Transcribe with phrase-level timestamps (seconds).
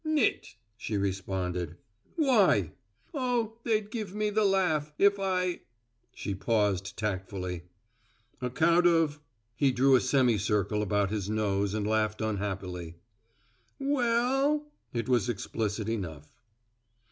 [0.03, 1.75] "Nit," she responded.
[2.15, 2.71] "Why?"
[3.13, 5.59] "Oh, they'd give me the laugh, if I"
[6.15, 7.65] She paused tactfully.
[8.41, 9.19] "Account of,"
[9.55, 12.95] he drew a semi circle about his nose and laughed unhappily.
[13.77, 16.41] "We ell." It was explicit enough.